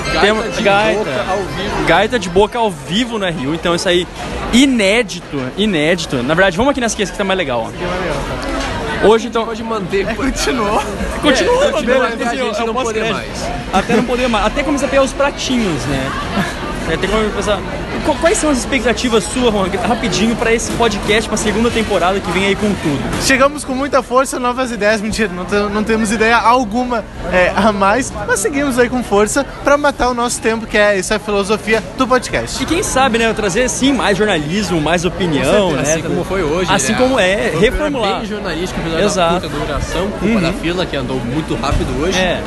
Gaita 0.06 0.20
Temos 0.20 0.58
de 0.58 0.62
gaita. 0.62 1.00
boca 1.00 1.26
ao 1.32 1.38
vivo. 1.38 1.86
Gaita 1.88 2.20
de 2.20 2.30
boca 2.30 2.60
ao 2.60 2.70
vivo 2.70 3.18
no 3.18 3.26
RU, 3.26 3.56
então 3.56 3.74
isso 3.74 3.88
aí 3.88 4.06
inédito, 4.52 5.42
inédito. 5.58 6.18
Na 6.18 6.34
verdade, 6.34 6.58
vamos 6.58 6.72
aqui 6.72 6.82
nessa 6.82 6.94
aqui 6.94 7.06
que 7.10 7.18
tá 7.18 7.24
mais 7.24 7.38
legal, 7.38 7.70
ó. 7.72 9.08
Hoje 9.08 9.28
então 9.28 9.46
Pode 9.46 9.64
manter. 9.64 10.06
Continuou. 10.16 10.82
continua, 11.22 11.66
É, 11.66 11.72
continua 11.72 12.08
até 12.08 12.24
a 12.24 12.28
assim, 12.28 12.38
gente 12.38 12.62
é 12.62 12.66
não 12.66 12.74
poder 12.74 13.14
mais. 13.14 13.28
Até 13.74 13.96
não 13.96 14.04
poder 14.04 14.28
mais. 14.28 14.46
Até 14.46 14.64
começar 14.64 14.86
a 14.86 14.90
pegar 14.90 15.04
os 15.04 15.14
pratinhos, 15.14 15.84
né? 15.86 16.12
É, 16.92 16.98
tem 16.98 17.10
como 17.10 17.24
começar... 17.30 17.62
Qu- 18.06 18.16
Quais 18.20 18.38
são 18.38 18.50
as 18.50 18.58
expectativas 18.60 19.24
suas, 19.24 19.54
Juan, 19.54 19.68
rapidinho, 19.88 20.36
pra 20.36 20.54
esse 20.54 20.72
podcast, 20.74 21.28
pra 21.28 21.38
segunda 21.38 21.70
temporada 21.72 22.20
que 22.20 22.32
vem 22.32 22.46
aí 22.46 22.56
com 22.56 22.68
tudo? 22.74 23.02
Chegamos 23.26 23.64
com 23.64 23.74
muita 23.74 24.02
força, 24.04 24.40
novas 24.40 24.72
ideias. 24.72 25.02
Mentira, 25.02 25.30
não, 25.34 25.70
não 25.70 25.84
temos 25.84 26.12
ideia 26.12 26.36
alguma 26.38 27.04
é, 27.32 27.52
a 27.56 27.72
mais, 27.72 28.12
mas 28.28 28.40
seguimos 28.40 28.78
aí 28.80 28.90
com 28.90 29.04
força 29.04 29.46
pra 29.64 29.78
matar 29.78 30.10
o 30.10 30.14
nosso 30.14 30.42
tempo, 30.42 30.66
que 30.66 30.78
é 30.78 30.98
essa 30.98 31.18
filosofia 31.20 31.82
do 31.98 32.08
podcast. 32.08 32.62
E 32.62 32.66
quem 32.66 32.84
sabe, 32.84 33.18
né, 33.18 33.32
trazer 33.34 33.70
sim 33.70 33.94
mais 33.94 34.18
jornalismo, 34.18 34.80
mais 34.82 35.06
opinião, 35.06 35.72
né? 35.72 35.82
Assim 35.82 36.02
como 36.02 36.24
foi 36.24 36.44
hoje. 36.44 36.72
Assim 36.74 36.92
né? 36.94 36.98
como 36.98 37.20
é, 37.20 37.50
Foi 37.52 37.62
reformular. 37.62 38.20
Bem 38.20 38.26
jornalístico, 38.30 38.80
apesar 38.82 39.00
Exato. 39.02 39.34
da 39.34 39.50
curta 39.50 39.66
duração, 39.66 40.08
culpa 40.20 40.40
da 40.42 40.54
fila, 40.54 40.86
que 40.86 40.96
andou 40.96 41.20
muito 41.20 41.56
rápido 41.56 42.02
hoje. 42.02 42.18
É. 42.20 42.42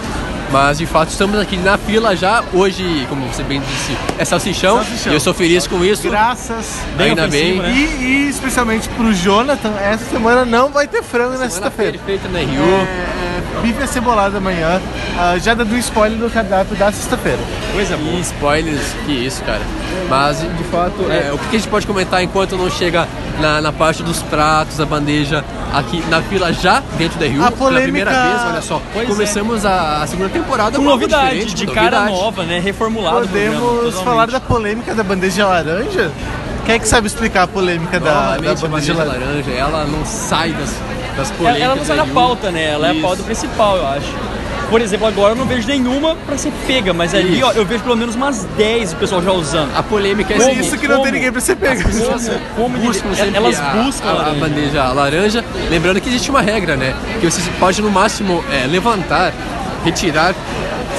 Mas 0.53 0.79
de 0.79 0.87
fato 0.87 1.09
estamos 1.11 1.39
aqui 1.41 1.57
na 1.57 1.77
fila 1.77 2.15
já. 2.15 2.43
Hoje, 2.53 3.05
como 3.09 3.27
você 3.27 3.43
bem 3.43 3.61
disse, 3.61 3.97
é 4.19 4.25
salsichão. 4.25 4.77
Salsichão. 4.77 5.13
E 5.13 5.17
eu 5.17 5.21
sou 5.21 5.35
feliz 5.35 5.67
com 5.67 5.85
isso. 5.85 6.09
Graças. 6.09 6.79
Bem 6.97 7.09
Ainda 7.11 7.27
bem. 7.27 7.59
né? 7.59 7.71
E, 7.71 8.05
e 8.05 8.29
especialmente 8.31 8.89
pro 8.91 9.13
Jonathan, 9.13 9.73
essa 9.81 10.05
semana 10.05 10.45
não 10.45 10.71
vai 10.71 10.87
ter 10.87 11.03
frango 11.03 11.31
na 11.31 11.35
Semana 11.37 11.51
sexta-feira. 11.51 11.93
perfeita 11.99 12.29
na 12.29 12.39
É, 12.41 12.45
Rio. 12.45 12.63
é, 12.63 13.61
bife 13.63 13.83
acebolado 13.83 14.37
amanhã. 14.37 14.81
Ah, 15.19 15.37
já 15.39 15.53
dando 15.53 15.75
um 15.75 15.79
spoiler 15.79 16.17
do 16.19 16.31
cardápio 16.31 16.77
da 16.77 16.93
sexta-feira. 16.93 17.39
Coisa 17.73 17.95
E 17.95 17.99
boa. 17.99 18.21
spoilers, 18.21 18.95
que 19.05 19.13
isso, 19.13 19.43
cara. 19.43 19.63
Mas, 20.09 20.39
de 20.41 20.65
fato, 20.71 21.11
é, 21.11 21.33
o 21.33 21.39
que 21.39 21.57
a 21.57 21.59
gente 21.59 21.69
pode 21.69 21.87
comentar 21.87 22.23
enquanto 22.23 22.57
não 22.57 22.71
chega 22.71 23.09
na, 23.41 23.61
na 23.61 23.73
parte 23.73 24.03
dos 24.03 24.23
pratos, 24.23 24.81
a 24.81 24.87
bandeja, 24.87 25.45
aqui 25.73 26.03
na 26.09 26.23
fila 26.23 26.53
já 26.53 26.83
dentro 26.97 27.19
da 27.19 27.27
Rio, 27.27 27.43
A 27.43 27.47
pela 27.47 27.57
polêmica- 27.57 27.83
primeira 27.83 28.11
vez, 28.11 28.43
olha 28.51 28.63
só. 28.63 28.81
Pois 28.93 29.09
Começamos 29.09 29.65
a, 29.67 30.03
a 30.03 30.07
segunda 30.07 30.29
temporada 30.31 30.77
Com 30.79 30.85
novidade, 30.85 31.45
de 31.55 31.67
cara 31.67 32.07
nova, 32.07 32.45
né? 32.45 32.59
Reformulado. 32.59 33.21
Podemos 33.21 34.01
falar 34.01 34.27
da 34.27 34.41
polêmica 34.41 34.95
da 34.95 35.03
bandeja 35.03 35.47
laranja? 35.47 36.11
Quem 36.65 36.75
é 36.75 36.79
que 36.79 36.89
sabe 36.89 37.07
explicar 37.07 37.43
a 37.45 37.47
polêmica 37.47 38.01
da, 38.01 38.37
da 38.39 38.55
bandeja 38.55 38.67
bandeja 38.69 38.95
laranja? 38.95 39.51
ela 39.53 39.85
não 39.85 40.05
sai 40.05 40.51
das, 40.53 40.71
das 41.17 41.29
Ela, 41.31 41.37
polêmicas. 41.39 41.63
ela 41.65 41.77
não 41.77 41.85
sai 41.85 41.97
da 41.97 42.03
Rio. 42.05 42.15
pauta, 42.15 42.51
né? 42.51 42.65
Ela 42.73 42.87
é 42.89 42.91
a 42.91 42.93
Isso. 42.93 43.03
pauta 43.03 43.23
principal, 43.23 43.77
eu 43.77 43.87
acho. 43.87 44.15
Por 44.69 44.81
exemplo, 44.81 45.07
agora 45.07 45.33
eu 45.33 45.37
não 45.37 45.47
vejo 45.47 45.67
nenhuma 45.69 46.17
pra 46.27 46.37
ser 46.37 46.53
pega, 46.67 46.93
mas 46.93 47.15
ali, 47.15 47.41
ó, 47.43 47.53
eu 47.53 47.65
vejo 47.65 47.85
pelo 47.85 47.97
menos 47.97 48.17
umas 48.17 48.43
10 48.57 48.95
o 48.95 48.97
pessoal 48.97 49.23
já 49.23 49.31
usando. 49.33 49.71
A 49.77 49.83
polêmica 49.83 50.35
é 50.35 50.37
Por 50.37 50.51
assim, 50.51 50.59
isso 50.61 50.77
que 50.77 50.89
não 50.89 50.97
como? 50.97 51.05
tem 51.05 51.13
ninguém 51.13 51.31
pra 51.31 51.41
ser 51.41 51.55
pego. 51.57 51.85
pessoas 51.85 52.31
Como 52.57 52.77
buscam 52.79 53.07
ele- 53.09 53.17
sempre 53.17 53.37
elas 53.37 53.61
a- 53.61 53.63
buscam 53.83 54.09
a, 54.09 54.13
a 54.23 54.31
a 54.31 54.35
bandeja 54.35 54.93
laranja. 54.93 55.45
Lembrando 55.71 56.01
que 56.01 56.09
existe 56.09 56.31
uma 56.31 56.41
regra, 56.43 56.77
né? 56.77 56.95
Que 57.21 57.31
você 57.31 57.41
pode 57.61 57.81
no 57.81 57.91
máximo 57.91 58.45
é, 58.53 58.67
levantar, 58.67 59.33
retirar 59.85 60.35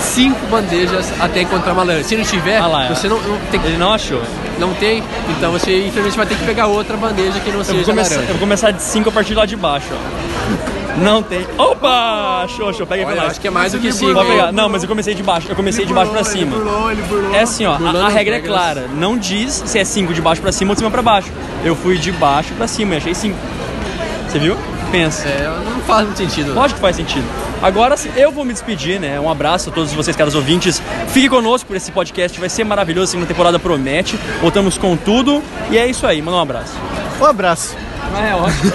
cinco 0.01 0.39
bandejas 0.47 1.11
até 1.19 1.41
encontrar 1.41 1.73
uma 1.73 1.83
laranja. 1.83 2.07
Se 2.07 2.15
não 2.15 2.23
tiver, 2.23 2.57
Ah 2.59 2.67
lá, 2.67 2.87
você 2.95 3.09
não, 3.09 3.19
não 3.21 3.37
tem, 3.51 3.59
Ele 3.65 3.77
não 3.77 3.91
achou. 3.93 4.21
não 4.59 4.73
tem, 4.75 5.03
então 5.29 5.51
você 5.51 5.85
infelizmente 5.85 6.15
vai 6.15 6.25
ter 6.25 6.35
que 6.35 6.45
pegar 6.45 6.67
outra 6.67 6.95
bandeja 6.95 7.39
que 7.41 7.49
não 7.51 7.59
Eu 7.59 7.65
seja 7.65 7.83
começar, 7.83 8.11
eu 8.13 8.15
laranja. 8.19 8.31
vou 8.33 8.39
começar 8.39 8.71
de 8.71 8.81
5 8.81 9.09
a 9.09 9.11
partir 9.11 9.33
lá 9.33 9.45
de 9.45 9.55
baixo, 9.57 9.87
ó. 9.91 10.76
Não 10.97 11.21
tem. 11.21 11.45
Opa! 11.57 12.43
Achou. 12.43 12.71
Pega 12.87 13.01
aí 13.01 13.05
pra 13.05 13.15
nós. 13.15 13.31
acho 13.31 13.41
que 13.41 13.47
é 13.47 13.51
mais 13.51 13.71
do 13.71 13.79
que 13.79 13.87
Ele 13.87 13.93
cinco. 13.93 14.13
Pode 14.13 14.29
pegar. 14.29 14.51
Não, 14.51 14.67
mas 14.67 14.83
eu 14.83 14.89
comecei 14.89 15.13
de 15.13 15.23
baixo. 15.23 15.47
Eu 15.49 15.55
comecei 15.55 15.85
de 15.85 15.93
baixo 15.93 16.11
pra 16.11 16.21
Ele 16.21 16.29
cima. 16.29 16.55
burlou, 16.57 16.91
ele 16.91 17.01
burlou. 17.03 17.33
É 17.35 17.41
assim, 17.41 17.65
ó, 17.65 17.73
a, 17.73 18.05
a 18.05 18.09
regra 18.09 18.35
é 18.35 18.39
regras. 18.39 18.45
clara. 18.47 18.87
Não 18.95 19.17
diz 19.17 19.63
se 19.65 19.77
é 19.77 19.83
5 19.85 20.13
de 20.13 20.21
baixo 20.21 20.41
pra 20.41 20.51
cima 20.51 20.71
ou 20.71 20.75
de 20.75 20.79
cima 20.79 20.89
pra 20.91 21.01
baixo. 21.01 21.29
Eu 21.63 21.75
fui 21.75 21.97
de 21.97 22.11
baixo 22.11 22.53
pra 22.55 22.67
cima 22.67 22.95
e 22.95 22.97
achei 22.97 23.13
5. 23.13 23.37
Você 24.27 24.39
viu? 24.39 24.57
Pensa. 24.91 25.27
É, 25.27 25.43
não 25.69 25.81
faz 25.81 26.05
muito 26.05 26.17
sentido. 26.17 26.53
Lógico 26.53 26.75
que 26.75 26.81
faz 26.81 26.95
sentido. 26.95 27.25
Agora 27.61 27.97
sim, 27.97 28.09
eu 28.15 28.31
vou 28.31 28.45
me 28.45 28.53
despedir, 28.53 28.99
né? 28.99 29.19
Um 29.19 29.29
abraço 29.29 29.69
a 29.69 29.73
todos 29.73 29.91
vocês, 29.91 30.15
caros 30.15 30.35
ouvintes. 30.35 30.81
Fique 31.09 31.27
conosco 31.27 31.67
por 31.67 31.75
esse 31.75 31.91
podcast, 31.91 32.39
vai 32.39 32.49
ser 32.49 32.63
maravilhoso. 32.63 33.05
A 33.05 33.11
segunda 33.11 33.27
temporada 33.27 33.59
promete. 33.59 34.17
Voltamos 34.41 34.77
com 34.77 34.95
tudo. 34.95 35.43
E 35.69 35.77
é 35.77 35.85
isso 35.87 36.05
aí, 36.07 36.21
manda 36.21 36.37
um 36.37 36.41
abraço. 36.41 36.73
Um 37.19 37.25
abraço. 37.25 37.75
Ah, 38.13 38.25
é 38.25 38.35
ótimo. 38.35 38.71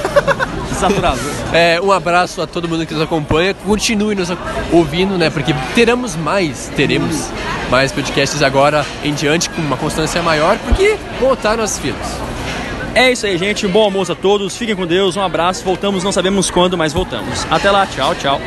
Saturado. 0.79 1.21
É, 1.53 1.81
um 1.81 1.93
abraço 1.93 2.41
a 2.43 2.47
todo 2.47 2.69
mundo 2.69 2.87
que 2.87 2.93
nos 2.93 3.03
acompanha. 3.03 3.55
Continue 3.55 4.15
nos 4.15 4.29
ouvindo, 4.73 5.17
né? 5.17 5.31
Porque 5.31 5.55
teremos 5.75 6.17
mais, 6.17 6.71
teremos 6.75 7.29
mais 7.71 7.93
podcasts 7.93 8.43
agora 8.43 8.85
em 9.05 9.15
diante 9.15 9.49
com 9.51 9.62
uma 9.62 9.77
constância 9.77 10.23
maior, 10.23 10.59
porque 10.59 10.97
voltaram 11.21 11.62
as 11.62 11.79
filas. 11.79 12.19
É 12.95 13.11
isso 13.11 13.25
aí, 13.25 13.39
gente. 13.39 13.67
Bom 13.67 13.85
almoço 13.85 14.12
a 14.12 14.15
todos. 14.15 14.57
Fiquem 14.57 14.77
com 14.77 14.87
Deus. 14.87 15.17
Um 15.17 15.23
abraço. 15.23 15.65
Voltamos, 15.65 16.05
não 16.05 16.12
sabemos 16.12 16.51
quando, 16.51 16.77
mas 16.77 16.93
voltamos. 16.93 17.47
Até 17.51 17.71
lá. 17.71 17.87
Tchau, 17.87 18.15
tchau. 18.15 18.41